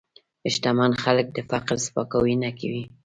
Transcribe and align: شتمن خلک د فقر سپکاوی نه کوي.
شتمن 0.53 0.91
خلک 1.03 1.27
د 1.33 1.37
فقر 1.49 1.75
سپکاوی 1.85 2.35
نه 2.43 2.49
کوي. 2.59 2.83